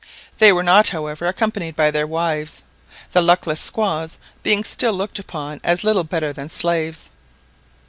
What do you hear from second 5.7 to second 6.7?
little better than